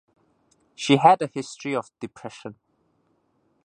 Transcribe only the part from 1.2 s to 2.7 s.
a history of depression.